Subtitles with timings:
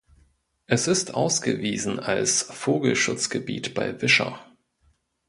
[0.65, 4.43] Es ist ausgewiesen als "Vogelschutzgebiet bei Wischer".